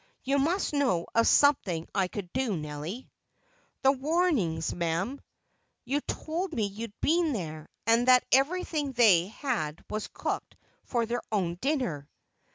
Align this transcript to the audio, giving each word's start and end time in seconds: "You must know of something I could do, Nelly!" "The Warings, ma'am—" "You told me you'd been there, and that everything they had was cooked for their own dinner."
"You 0.23 0.39
must 0.39 0.73
know 0.73 1.05
of 1.13 1.27
something 1.27 1.87
I 1.93 2.07
could 2.07 2.33
do, 2.33 2.57
Nelly!" 2.57 3.11
"The 3.83 3.91
Warings, 3.91 4.73
ma'am—" 4.73 5.21
"You 5.85 6.01
told 6.01 6.53
me 6.53 6.65
you'd 6.65 6.99
been 7.01 7.33
there, 7.33 7.69
and 7.85 8.07
that 8.07 8.25
everything 8.31 8.93
they 8.93 9.27
had 9.27 9.85
was 9.91 10.07
cooked 10.07 10.55
for 10.85 11.05
their 11.05 11.21
own 11.31 11.53
dinner." 11.61 12.09